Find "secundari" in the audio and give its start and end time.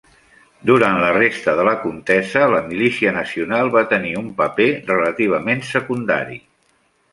5.71-6.43